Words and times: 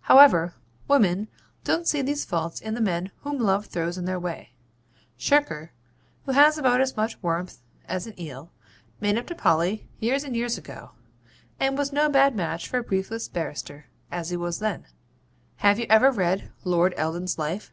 However, 0.00 0.54
women 0.88 1.28
don't 1.62 1.86
see 1.86 2.00
these 2.00 2.24
faults 2.24 2.62
in 2.62 2.72
the 2.72 2.80
men 2.80 3.10
whom 3.18 3.38
Love 3.38 3.66
throws 3.66 3.98
in 3.98 4.06
their 4.06 4.18
way. 4.18 4.54
Shirker, 5.18 5.72
who 6.24 6.32
has 6.32 6.56
about 6.56 6.80
as 6.80 6.96
much 6.96 7.22
warmth 7.22 7.58
as 7.86 8.06
an 8.06 8.18
eel, 8.18 8.50
made 9.02 9.18
up 9.18 9.26
to 9.26 9.34
Polly 9.34 9.86
years 10.00 10.24
and 10.24 10.34
years 10.34 10.56
ago, 10.56 10.92
and 11.60 11.76
was 11.76 11.92
no 11.92 12.08
bad 12.08 12.34
match 12.34 12.66
for 12.66 12.78
a 12.78 12.82
briefless 12.82 13.28
barrister, 13.28 13.88
as 14.10 14.30
he 14.30 14.36
was 14.38 14.60
then. 14.60 14.86
Have 15.56 15.78
you 15.78 15.84
ever 15.90 16.10
read 16.10 16.50
Lord 16.64 16.94
Eldon's 16.96 17.38
Life? 17.38 17.70